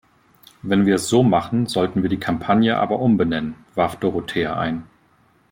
Wenn 0.63 0.87
wir 0.87 0.95
es 0.95 1.09
so 1.09 1.21
machen, 1.21 1.67
sollten 1.67 2.01
wir 2.01 2.09
die 2.09 2.17
Kampagne 2.19 2.75
aber 2.77 2.97
umbenennen, 3.01 3.53
warf 3.75 3.97
Dorothea 3.97 4.57
ein. 4.57 4.85